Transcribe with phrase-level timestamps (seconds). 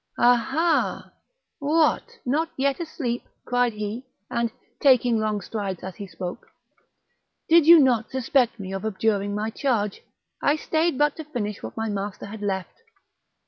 [0.17, 1.11] "Ah, ha!
[1.59, 6.47] what, not yet asleep!" cried he; and, taking long strides as he spoke.
[7.47, 10.01] "Did you not suspect me of abjuring my charge?
[10.41, 12.81] I stayed but to finish what my master had left."